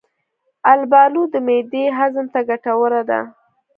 [0.71, 3.19] البالو د معدې هضم ته ګټوره ده.